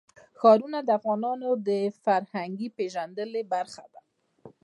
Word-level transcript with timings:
ښارونه 0.39 0.79
د 0.83 0.89
افغانانو 0.99 1.49
د 1.67 1.69
فرهنګي 2.03 2.67
پیژندنې 2.77 3.41
برخه 3.53 3.85
ده. 3.93 4.01